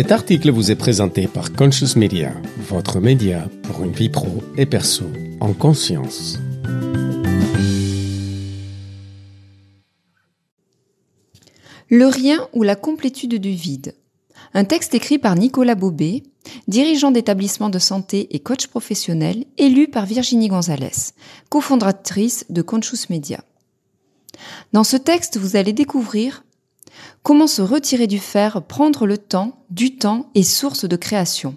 Cet 0.00 0.12
article 0.12 0.50
vous 0.50 0.70
est 0.70 0.76
présenté 0.76 1.28
par 1.28 1.52
Conscious 1.52 1.94
Media, 1.94 2.32
votre 2.56 3.00
média 3.00 3.46
pour 3.64 3.84
une 3.84 3.92
vie 3.92 4.08
pro 4.08 4.42
et 4.56 4.64
perso 4.64 5.04
en 5.40 5.52
conscience. 5.52 6.38
Le 11.90 12.06
rien 12.06 12.48
ou 12.54 12.62
la 12.62 12.76
complétude 12.76 13.34
du 13.34 13.50
vide. 13.50 13.94
Un 14.54 14.64
texte 14.64 14.94
écrit 14.94 15.18
par 15.18 15.36
Nicolas 15.36 15.74
Bobet, 15.74 16.22
dirigeant 16.66 17.10
d'établissement 17.10 17.68
de 17.68 17.78
santé 17.78 18.34
et 18.34 18.38
coach 18.40 18.68
professionnel, 18.68 19.44
élu 19.58 19.86
par 19.86 20.06
Virginie 20.06 20.48
Gonzalez, 20.48 21.12
cofondatrice 21.50 22.46
de 22.48 22.62
Conscious 22.62 23.10
Media. 23.10 23.44
Dans 24.72 24.84
ce 24.84 24.96
texte, 24.96 25.36
vous 25.36 25.56
allez 25.56 25.74
découvrir 25.74 26.42
Comment 27.22 27.46
se 27.46 27.60
retirer 27.60 28.06
du 28.06 28.18
faire, 28.18 28.62
prendre 28.62 29.06
le 29.06 29.18
temps, 29.18 29.64
du 29.68 29.96
temps 29.96 30.30
est 30.34 30.42
source 30.42 30.86
de 30.86 30.96
création. 30.96 31.56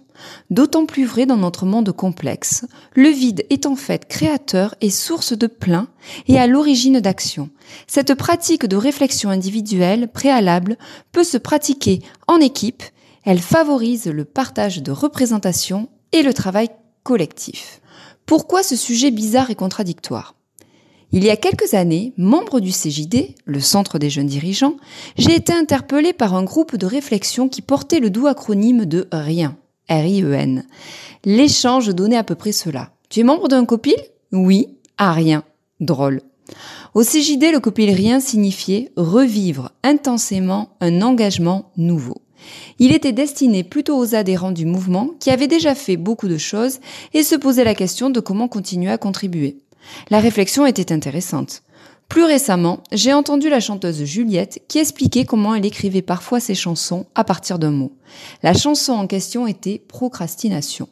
D'autant 0.49 0.85
plus 0.85 1.05
vrai 1.05 1.25
dans 1.25 1.37
notre 1.37 1.65
monde 1.65 1.93
complexe. 1.93 2.65
Le 2.95 3.07
vide 3.07 3.45
est 3.49 3.65
en 3.65 3.77
fait 3.77 4.05
créateur 4.05 4.75
et 4.81 4.89
source 4.89 5.31
de 5.31 5.47
plein 5.47 5.87
et 6.27 6.37
à 6.37 6.47
l'origine 6.47 6.99
d'action. 6.99 7.49
Cette 7.87 8.13
pratique 8.13 8.65
de 8.65 8.75
réflexion 8.75 9.29
individuelle 9.29 10.11
préalable 10.11 10.77
peut 11.13 11.23
se 11.23 11.37
pratiquer 11.37 12.01
en 12.27 12.41
équipe. 12.41 12.83
Elle 13.23 13.39
favorise 13.39 14.07
le 14.07 14.25
partage 14.25 14.83
de 14.83 14.91
représentations 14.91 15.87
et 16.11 16.23
le 16.23 16.33
travail 16.33 16.69
collectif. 17.03 17.79
Pourquoi 18.25 18.63
ce 18.63 18.75
sujet 18.75 19.11
bizarre 19.11 19.49
et 19.49 19.55
contradictoire? 19.55 20.35
Il 21.13 21.23
y 21.23 21.29
a 21.29 21.37
quelques 21.37 21.75
années, 21.75 22.11
membre 22.17 22.59
du 22.59 22.71
CJD, 22.71 23.35
le 23.45 23.59
Centre 23.59 23.99
des 23.99 24.09
jeunes 24.09 24.25
dirigeants, 24.25 24.77
j'ai 25.15 25.35
été 25.35 25.53
interpellé 25.53 26.11
par 26.11 26.33
un 26.33 26.43
groupe 26.43 26.75
de 26.75 26.87
réflexion 26.87 27.47
qui 27.47 27.61
portait 27.61 27.99
le 27.99 28.09
doux 28.09 28.25
acronyme 28.25 28.85
de 28.85 29.07
RIEN, 29.11 29.55
R-I-E-N. 29.89 30.63
L'échange 31.23 31.89
donnait 31.89 32.17
à 32.17 32.23
peu 32.23 32.33
près 32.33 32.51
cela. 32.51 32.89
Tu 33.09 33.19
es 33.19 33.23
membre 33.23 33.47
d'un 33.47 33.63
copil? 33.63 33.95
Oui, 34.31 34.69
à 34.97 35.13
rien. 35.13 35.43
Drôle. 35.79 36.21
Au 36.95 37.03
CJD, 37.03 37.51
le 37.51 37.59
copil 37.59 37.91
rien 37.91 38.19
signifiait 38.19 38.91
revivre 38.95 39.71
intensément 39.83 40.69
un 40.81 41.03
engagement 41.03 41.71
nouveau. 41.77 42.23
Il 42.79 42.91
était 42.91 43.11
destiné 43.11 43.63
plutôt 43.63 43.97
aux 43.97 44.15
adhérents 44.15 44.51
du 44.51 44.65
mouvement 44.65 45.09
qui 45.19 45.29
avaient 45.29 45.47
déjà 45.47 45.75
fait 45.75 45.95
beaucoup 45.95 46.27
de 46.27 46.39
choses 46.39 46.79
et 47.13 47.21
se 47.21 47.35
posaient 47.35 47.63
la 47.63 47.75
question 47.75 48.09
de 48.09 48.19
comment 48.19 48.47
continuer 48.47 48.89
à 48.89 48.97
contribuer. 48.97 49.59
La 50.09 50.19
réflexion 50.19 50.65
était 50.65 50.91
intéressante. 50.91 51.63
Plus 52.09 52.23
récemment, 52.23 52.83
j'ai 52.91 53.13
entendu 53.13 53.49
la 53.49 53.59
chanteuse 53.59 54.03
Juliette 54.03 54.61
qui 54.67 54.79
expliquait 54.79 55.25
comment 55.25 55.55
elle 55.55 55.65
écrivait 55.65 56.01
parfois 56.01 56.39
ses 56.39 56.53
chansons 56.53 57.07
à 57.15 57.23
partir 57.23 57.57
d'un 57.57 57.71
mot. 57.71 57.93
La 58.43 58.53
chanson 58.53 58.93
en 58.93 59.07
question 59.07 59.47
était 59.47 59.79
procrastination. 59.79 60.89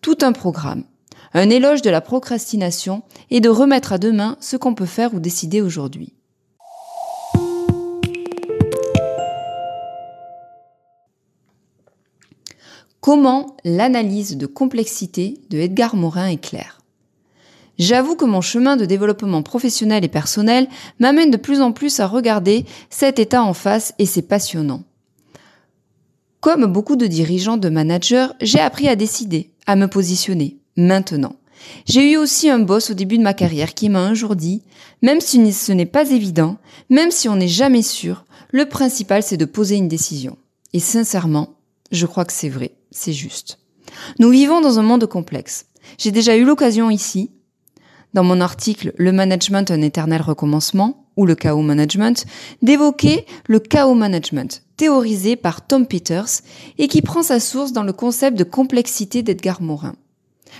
Tout 0.00 0.18
un 0.22 0.32
programme. 0.32 0.84
Un 1.32 1.50
éloge 1.50 1.82
de 1.82 1.90
la 1.90 2.00
procrastination 2.00 3.02
et 3.30 3.40
de 3.40 3.48
remettre 3.48 3.92
à 3.92 3.98
demain 3.98 4.36
ce 4.40 4.56
qu'on 4.56 4.74
peut 4.74 4.86
faire 4.86 5.14
ou 5.14 5.20
décider 5.20 5.60
aujourd'hui. 5.60 6.12
Comment 13.00 13.56
l'analyse 13.64 14.36
de 14.36 14.46
complexité 14.46 15.40
de 15.48 15.58
Edgar 15.58 15.96
Morin 15.96 16.26
est 16.26 16.36
claire? 16.36 16.79
J'avoue 17.80 18.14
que 18.14 18.26
mon 18.26 18.42
chemin 18.42 18.76
de 18.76 18.84
développement 18.84 19.42
professionnel 19.42 20.04
et 20.04 20.08
personnel 20.08 20.68
m'amène 20.98 21.30
de 21.30 21.38
plus 21.38 21.62
en 21.62 21.72
plus 21.72 21.98
à 21.98 22.06
regarder 22.06 22.66
cet 22.90 23.18
état 23.18 23.42
en 23.42 23.54
face 23.54 23.94
et 23.98 24.04
c'est 24.04 24.20
passionnant. 24.20 24.82
Comme 26.40 26.66
beaucoup 26.66 26.96
de 26.96 27.06
dirigeants, 27.06 27.56
de 27.56 27.70
managers, 27.70 28.26
j'ai 28.42 28.60
appris 28.60 28.86
à 28.86 28.96
décider, 28.96 29.54
à 29.66 29.76
me 29.76 29.88
positionner, 29.88 30.58
maintenant. 30.76 31.36
J'ai 31.86 32.12
eu 32.12 32.18
aussi 32.18 32.50
un 32.50 32.58
boss 32.58 32.90
au 32.90 32.94
début 32.94 33.16
de 33.16 33.22
ma 33.22 33.32
carrière 33.32 33.72
qui 33.72 33.88
m'a 33.88 34.00
un 34.00 34.12
jour 34.12 34.36
dit, 34.36 34.62
même 35.00 35.22
si 35.22 35.50
ce 35.50 35.72
n'est 35.72 35.86
pas 35.86 36.10
évident, 36.10 36.58
même 36.90 37.10
si 37.10 37.30
on 37.30 37.36
n'est 37.36 37.48
jamais 37.48 37.80
sûr, 37.80 38.26
le 38.50 38.66
principal 38.68 39.22
c'est 39.22 39.38
de 39.38 39.46
poser 39.46 39.76
une 39.76 39.88
décision. 39.88 40.36
Et 40.74 40.80
sincèrement, 40.80 41.54
je 41.92 42.04
crois 42.04 42.26
que 42.26 42.34
c'est 42.34 42.50
vrai, 42.50 42.72
c'est 42.90 43.14
juste. 43.14 43.58
Nous 44.18 44.28
vivons 44.28 44.60
dans 44.60 44.78
un 44.78 44.82
monde 44.82 45.06
complexe. 45.06 45.64
J'ai 45.96 46.10
déjà 46.10 46.36
eu 46.36 46.44
l'occasion 46.44 46.90
ici, 46.90 47.30
dans 48.14 48.24
mon 48.24 48.40
article 48.40 48.92
Le 48.96 49.12
management, 49.12 49.70
un 49.70 49.82
éternel 49.82 50.22
recommencement, 50.22 51.06
ou 51.16 51.26
le 51.26 51.34
chaos 51.34 51.62
management, 51.62 52.24
d'évoquer 52.62 53.26
le 53.46 53.60
chaos 53.60 53.94
management, 53.94 54.62
théorisé 54.76 55.36
par 55.36 55.66
Tom 55.66 55.86
Peters 55.86 56.40
et 56.78 56.88
qui 56.88 57.02
prend 57.02 57.22
sa 57.22 57.40
source 57.40 57.72
dans 57.72 57.82
le 57.82 57.92
concept 57.92 58.38
de 58.38 58.44
complexité 58.44 59.22
d'Edgar 59.22 59.60
Morin. 59.60 59.94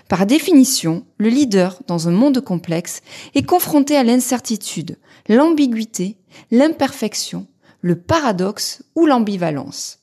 Par 0.09 0.27
définition, 0.27 1.05
le 1.19 1.29
leader, 1.29 1.81
dans 1.87 2.09
un 2.09 2.13
monde 2.13 2.41
complexe, 2.41 3.01
est 3.35 3.43
confronté 3.43 3.97
à 3.97 4.05
l'incertitude, 4.05 4.99
l'ambiguïté, 5.29 6.17
l'imperfection, 6.51 7.47
le 7.81 7.97
paradoxe 7.97 8.83
ou 8.95 9.07
l'ambivalence, 9.07 10.01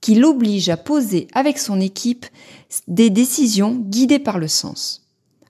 qui 0.00 0.14
l'oblige 0.14 0.68
à 0.68 0.76
poser 0.76 1.28
avec 1.34 1.58
son 1.58 1.80
équipe 1.80 2.26
des 2.88 3.10
décisions 3.10 3.74
guidées 3.74 4.18
par 4.18 4.38
le 4.38 4.48
sens. 4.48 5.06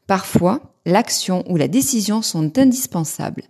Parfois, 0.06 0.73
l'action 0.86 1.44
ou 1.48 1.56
la 1.56 1.68
décision 1.68 2.22
sont 2.22 2.58
indispensables, 2.58 3.44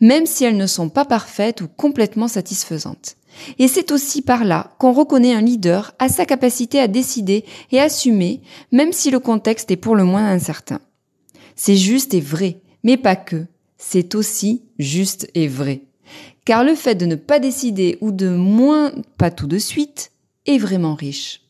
même 0.00 0.26
si 0.26 0.44
elles 0.44 0.56
ne 0.56 0.66
sont 0.66 0.88
pas 0.88 1.04
parfaites 1.04 1.60
ou 1.60 1.68
complètement 1.68 2.28
satisfaisantes. 2.28 3.16
Et 3.58 3.68
c'est 3.68 3.92
aussi 3.92 4.22
par 4.22 4.44
là 4.44 4.74
qu'on 4.78 4.92
reconnaît 4.92 5.34
un 5.34 5.40
leader 5.40 5.94
à 5.98 6.08
sa 6.08 6.26
capacité 6.26 6.80
à 6.80 6.88
décider 6.88 7.44
et 7.70 7.80
assumer, 7.80 8.40
même 8.72 8.92
si 8.92 9.10
le 9.10 9.20
contexte 9.20 9.70
est 9.70 9.76
pour 9.76 9.94
le 9.94 10.04
moins 10.04 10.26
incertain. 10.26 10.80
C'est 11.54 11.76
juste 11.76 12.14
et 12.14 12.20
vrai, 12.20 12.60
mais 12.82 12.96
pas 12.96 13.16
que. 13.16 13.46
C'est 13.78 14.14
aussi 14.14 14.62
juste 14.78 15.30
et 15.34 15.48
vrai. 15.48 15.82
Car 16.44 16.64
le 16.64 16.74
fait 16.74 16.94
de 16.94 17.06
ne 17.06 17.14
pas 17.14 17.38
décider 17.38 17.98
ou 18.00 18.12
de 18.12 18.28
moins 18.28 18.92
pas 19.16 19.30
tout 19.30 19.46
de 19.46 19.58
suite 19.58 20.10
est 20.46 20.58
vraiment 20.58 20.94
riche. 20.94 21.42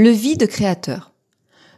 Le 0.00 0.08
vide 0.08 0.46
créateur. 0.46 1.12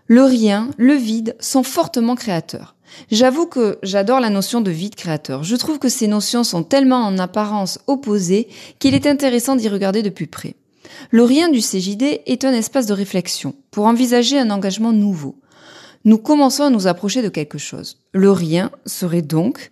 Le 0.07 0.23
rien, 0.23 0.71
le 0.77 0.95
vide 0.95 1.35
sont 1.41 1.65
fortement 1.65 2.15
créateurs. 2.15 2.77
J'avoue 3.11 3.47
que 3.47 3.81
j'adore 3.83 4.21
la 4.21 4.31
notion 4.31 4.61
de 4.61 4.71
vide 4.71 4.95
créateur. 4.95 5.43
Je 5.43 5.57
trouve 5.57 5.81
que 5.81 5.89
ces 5.89 6.07
notions 6.07 6.45
sont 6.45 6.63
tellement 6.63 7.05
en 7.05 7.19
apparence 7.19 7.81
opposées 7.89 8.47
qu'il 8.79 8.95
est 8.95 9.09
intéressant 9.09 9.57
d'y 9.57 9.69
regarder 9.69 10.03
de 10.03 10.09
plus 10.09 10.29
près. 10.29 10.55
Le 11.11 11.25
rien 11.25 11.49
du 11.49 11.59
CJD 11.59 12.23
est 12.27 12.45
un 12.45 12.53
espace 12.53 12.87
de 12.87 12.93
réflexion 12.93 13.57
pour 13.73 13.87
envisager 13.87 14.39
un 14.39 14.51
engagement 14.51 14.93
nouveau. 14.93 15.35
Nous 16.05 16.19
commençons 16.19 16.65
à 16.65 16.71
nous 16.71 16.89
approcher 16.89 17.23
de 17.23 17.29
quelque 17.29 17.59
chose. 17.59 17.99
Le 18.13 18.33
rien 18.33 18.71
serait 18.87 19.23
donc 19.23 19.71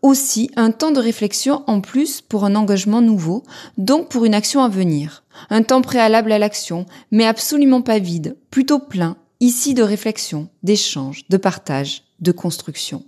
aussi 0.00 0.50
un 0.54 0.70
temps 0.70 0.92
de 0.92 1.00
réflexion 1.00 1.64
en 1.66 1.80
plus 1.80 2.20
pour 2.20 2.44
un 2.44 2.54
engagement 2.54 3.00
nouveau, 3.00 3.42
donc 3.78 4.08
pour 4.08 4.24
une 4.24 4.34
action 4.34 4.62
à 4.62 4.68
venir. 4.68 5.24
Un 5.50 5.62
temps 5.62 5.82
préalable 5.82 6.30
à 6.30 6.38
l'action, 6.38 6.86
mais 7.10 7.26
absolument 7.26 7.82
pas 7.82 7.98
vide, 7.98 8.36
plutôt 8.50 8.78
plein, 8.78 9.16
ici 9.40 9.74
de 9.74 9.82
réflexion, 9.82 10.48
d'échange, 10.62 11.24
de 11.28 11.36
partage, 11.36 12.04
de 12.20 12.30
construction. 12.30 13.04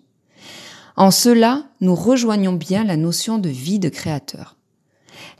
En 0.96 1.10
cela, 1.10 1.64
nous 1.80 1.94
rejoignons 1.94 2.52
bien 2.52 2.84
la 2.84 2.96
notion 2.96 3.38
de 3.38 3.48
vie 3.48 3.78
de 3.78 3.88
créateur. 3.88 4.56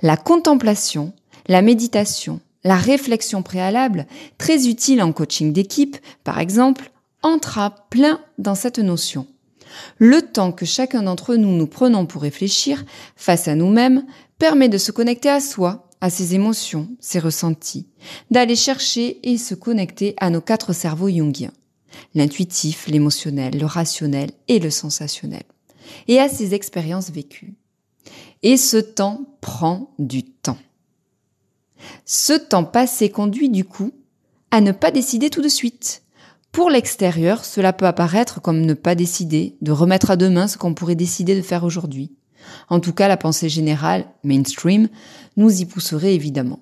La 0.02 0.16
contemplation, 0.16 1.12
la 1.48 1.62
méditation, 1.62 2.40
la 2.64 2.76
réflexion 2.76 3.42
préalable, 3.42 4.06
très 4.38 4.68
utile 4.68 5.02
en 5.02 5.12
coaching 5.12 5.52
d'équipe, 5.52 5.96
par 6.24 6.38
exemple, 6.38 6.90
entra 7.24 7.70
plein 7.90 8.20
dans 8.38 8.54
cette 8.54 8.78
notion. 8.78 9.26
Le 9.98 10.22
temps 10.22 10.52
que 10.52 10.64
chacun 10.64 11.02
d'entre 11.02 11.34
nous 11.34 11.56
nous 11.56 11.66
prenons 11.66 12.06
pour 12.06 12.22
réfléchir 12.22 12.84
face 13.16 13.48
à 13.48 13.56
nous-mêmes 13.56 14.04
permet 14.38 14.68
de 14.68 14.78
se 14.78 14.92
connecter 14.92 15.30
à 15.30 15.40
soi, 15.40 15.88
à 16.00 16.10
ses 16.10 16.34
émotions, 16.34 16.88
ses 17.00 17.18
ressentis, 17.18 17.88
d'aller 18.30 18.54
chercher 18.54 19.18
et 19.28 19.38
se 19.38 19.54
connecter 19.54 20.14
à 20.18 20.30
nos 20.30 20.42
quatre 20.42 20.72
cerveaux 20.72 21.08
jungiens, 21.08 21.52
l'intuitif, 22.14 22.86
l'émotionnel, 22.86 23.58
le 23.58 23.66
rationnel 23.66 24.30
et 24.46 24.58
le 24.58 24.70
sensationnel, 24.70 25.44
et 26.06 26.20
à 26.20 26.28
ses 26.28 26.54
expériences 26.54 27.10
vécues. 27.10 27.54
Et 28.42 28.58
ce 28.58 28.76
temps 28.76 29.24
prend 29.40 29.94
du 29.98 30.24
temps. 30.24 30.58
Ce 32.04 32.34
temps 32.34 32.64
passé 32.64 33.08
conduit 33.08 33.48
du 33.48 33.64
coup 33.64 33.92
à 34.50 34.60
ne 34.60 34.72
pas 34.72 34.90
décider 34.90 35.30
tout 35.30 35.42
de 35.42 35.48
suite. 35.48 36.03
Pour 36.54 36.70
l'extérieur, 36.70 37.44
cela 37.44 37.72
peut 37.72 37.84
apparaître 37.84 38.40
comme 38.40 38.60
ne 38.60 38.74
pas 38.74 38.94
décider, 38.94 39.56
de 39.60 39.72
remettre 39.72 40.12
à 40.12 40.16
demain 40.16 40.46
ce 40.46 40.56
qu'on 40.56 40.72
pourrait 40.72 40.94
décider 40.94 41.34
de 41.34 41.42
faire 41.42 41.64
aujourd'hui. 41.64 42.12
En 42.68 42.78
tout 42.78 42.92
cas, 42.92 43.08
la 43.08 43.16
pensée 43.16 43.48
générale, 43.48 44.06
mainstream, 44.22 44.88
nous 45.36 45.50
y 45.60 45.64
pousserait 45.64 46.14
évidemment. 46.14 46.60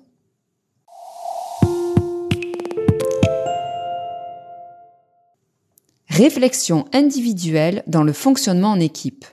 Réflexion 6.09 6.85
individuelle 6.91 7.83
dans 7.85 8.03
le 8.03 8.13
fonctionnement 8.13 8.71
en 8.71 8.79
équipe. 8.79 9.25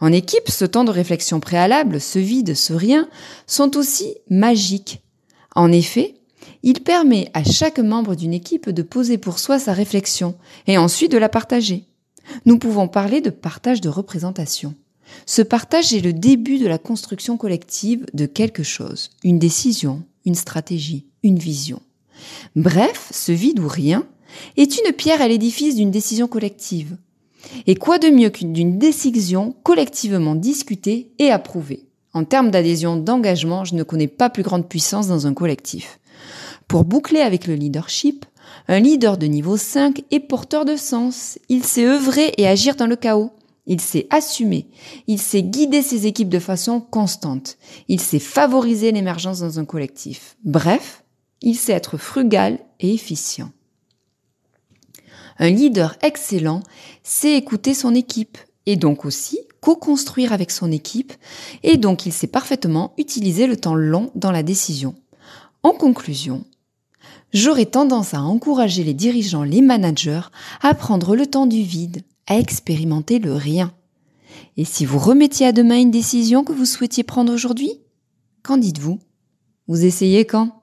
En 0.00 0.12
équipe, 0.12 0.48
ce 0.48 0.64
temps 0.64 0.84
de 0.84 0.92
réflexion 0.92 1.40
préalable, 1.40 2.00
ce 2.00 2.18
vide, 2.18 2.54
ce 2.54 2.72
rien, 2.72 3.06
sont 3.46 3.76
aussi 3.76 4.14
magiques. 4.30 5.02
En 5.54 5.70
effet, 5.70 6.14
il 6.62 6.82
permet 6.82 7.30
à 7.34 7.44
chaque 7.44 7.78
membre 7.78 8.14
d'une 8.14 8.34
équipe 8.34 8.70
de 8.70 8.82
poser 8.82 9.18
pour 9.18 9.38
soi 9.38 9.58
sa 9.58 9.72
réflexion 9.72 10.34
et 10.66 10.78
ensuite 10.78 11.12
de 11.12 11.18
la 11.18 11.28
partager. 11.28 11.84
Nous 12.44 12.58
pouvons 12.58 12.88
parler 12.88 13.20
de 13.20 13.30
partage 13.30 13.80
de 13.80 13.88
représentation. 13.88 14.74
Ce 15.26 15.42
partage 15.42 15.92
est 15.92 16.00
le 16.00 16.12
début 16.12 16.58
de 16.58 16.66
la 16.66 16.78
construction 16.78 17.36
collective 17.36 18.06
de 18.14 18.26
quelque 18.26 18.62
chose, 18.62 19.10
une 19.24 19.38
décision, 19.38 20.02
une 20.24 20.34
stratégie, 20.34 21.06
une 21.22 21.38
vision. 21.38 21.80
Bref, 22.54 23.08
ce 23.10 23.32
vide 23.32 23.60
ou 23.60 23.68
rien 23.68 24.06
est 24.56 24.78
une 24.78 24.92
pierre 24.92 25.22
à 25.22 25.28
l'édifice 25.28 25.74
d'une 25.74 25.90
décision 25.90 26.28
collective. 26.28 26.96
Et 27.66 27.74
quoi 27.74 27.98
de 27.98 28.08
mieux 28.08 28.30
qu'une 28.30 28.78
décision 28.78 29.56
collectivement 29.62 30.34
discutée 30.34 31.10
et 31.18 31.30
approuvée? 31.30 31.86
En 32.12 32.24
termes 32.24 32.50
d'adhésion, 32.50 32.96
d'engagement, 32.96 33.64
je 33.64 33.74
ne 33.74 33.82
connais 33.82 34.08
pas 34.08 34.30
plus 34.30 34.42
grande 34.42 34.68
puissance 34.68 35.06
dans 35.06 35.26
un 35.26 35.34
collectif. 35.34 35.99
Pour 36.70 36.84
boucler 36.84 37.18
avec 37.18 37.48
le 37.48 37.54
leadership, 37.54 38.24
un 38.68 38.78
leader 38.78 39.18
de 39.18 39.26
niveau 39.26 39.56
5 39.56 40.04
est 40.12 40.20
porteur 40.20 40.64
de 40.64 40.76
sens. 40.76 41.36
Il 41.48 41.64
sait 41.64 41.84
œuvrer 41.84 42.32
et 42.38 42.46
agir 42.46 42.76
dans 42.76 42.86
le 42.86 42.94
chaos. 42.94 43.32
Il 43.66 43.80
sait 43.80 44.06
assumer. 44.10 44.68
Il 45.08 45.20
sait 45.20 45.42
guider 45.42 45.82
ses 45.82 46.06
équipes 46.06 46.28
de 46.28 46.38
façon 46.38 46.80
constante. 46.80 47.58
Il 47.88 48.00
sait 48.00 48.20
favoriser 48.20 48.92
l'émergence 48.92 49.40
dans 49.40 49.58
un 49.58 49.64
collectif. 49.64 50.36
Bref, 50.44 51.02
il 51.42 51.56
sait 51.56 51.72
être 51.72 51.96
frugal 51.96 52.60
et 52.78 52.94
efficient. 52.94 53.50
Un 55.40 55.50
leader 55.50 55.96
excellent 56.02 56.62
sait 57.02 57.34
écouter 57.36 57.74
son 57.74 57.96
équipe 57.96 58.38
et 58.66 58.76
donc 58.76 59.04
aussi 59.04 59.40
co-construire 59.60 60.32
avec 60.32 60.52
son 60.52 60.70
équipe 60.70 61.14
et 61.64 61.78
donc 61.78 62.06
il 62.06 62.12
sait 62.12 62.28
parfaitement 62.28 62.94
utiliser 62.96 63.48
le 63.48 63.56
temps 63.56 63.74
long 63.74 64.12
dans 64.14 64.30
la 64.30 64.44
décision. 64.44 64.94
En 65.62 65.72
conclusion, 65.72 66.44
j'aurais 67.32 67.66
tendance 67.66 68.14
à 68.14 68.22
encourager 68.22 68.84
les 68.84 68.94
dirigeants, 68.94 69.42
les 69.42 69.62
managers 69.62 70.22
à 70.60 70.74
prendre 70.74 71.16
le 71.16 71.26
temps 71.26 71.46
du 71.46 71.62
vide, 71.62 72.02
à 72.26 72.38
expérimenter 72.38 73.18
le 73.18 73.34
rien. 73.34 73.72
Et 74.56 74.64
si 74.64 74.84
vous 74.84 74.98
remettiez 74.98 75.46
à 75.46 75.52
demain 75.52 75.78
une 75.78 75.90
décision 75.90 76.44
que 76.44 76.52
vous 76.52 76.66
souhaitiez 76.66 77.02
prendre 77.02 77.32
aujourd'hui, 77.32 77.72
qu'en 78.42 78.56
dites-vous? 78.56 79.00
Vous 79.68 79.84
essayez 79.84 80.24
quand? 80.24 80.56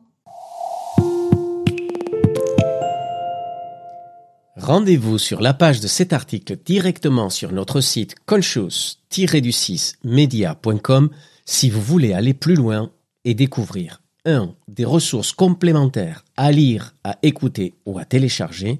Rendez-vous 4.55 5.17
sur 5.17 5.39
la 5.39 5.53
page 5.53 5.79
de 5.79 5.87
cet 5.87 6.11
article 6.11 6.57
directement 6.65 7.29
sur 7.29 7.53
notre 7.53 7.79
site 7.79 8.15
conscious-du6media.com 8.25 11.09
si 11.45 11.69
vous 11.69 11.81
voulez 11.81 12.11
aller 12.11 12.33
plus 12.33 12.55
loin 12.55 12.91
et 13.23 13.33
découvrir 13.33 14.01
1. 14.27 14.53
des 14.68 14.85
ressources 14.85 15.31
complémentaires 15.31 16.24
à 16.35 16.51
lire, 16.51 16.94
à 17.03 17.18
écouter 17.24 17.74
ou 17.85 17.97
à 17.97 18.06
télécharger, 18.06 18.79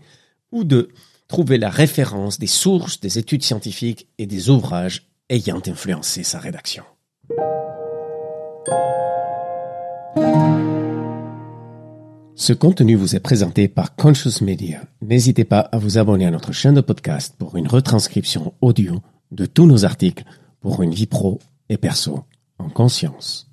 ou 0.52 0.64
2. 0.64 0.90
trouver 1.28 1.58
la 1.58 1.70
référence 1.70 2.38
des 2.38 2.48
sources 2.48 3.00
des 3.00 3.18
études 3.18 3.44
scientifiques 3.44 4.08
et 4.18 4.28
des 4.28 4.50
ouvrages 4.50 5.08
ayant 5.30 5.62
influencé 5.66 6.24
sa 6.24 6.40
rédaction. 6.40 6.84
Ce 12.36 12.54
contenu 12.54 12.96
vous 12.96 13.16
est 13.16 13.20
présenté 13.20 13.68
par 13.68 13.96
Conscious 13.96 14.44
Media. 14.44 14.82
N'hésitez 15.02 15.44
pas 15.44 15.60
à 15.60 15.80
vous 15.80 15.98
abonner 15.98 16.28
à 16.28 16.32
notre 16.32 16.52
chaîne 16.52 16.76
de 16.76 16.82
podcast 16.82 17.34
pour 17.38 17.58
une 17.58 17.68
retranscription 17.68 18.54
audio 18.62 19.02
de 19.32 19.46
tous 19.46 19.66
nos 19.66 19.86
articles 19.86 20.24
pour 20.62 20.84
une 20.84 20.94
vie 20.94 21.08
pro 21.08 21.40
et 21.70 21.78
perso 21.78 22.24
en 22.60 22.70
conscience. 22.70 23.48